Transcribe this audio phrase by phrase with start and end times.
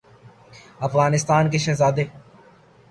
[0.87, 2.05] افغانستان کےشہزاد ے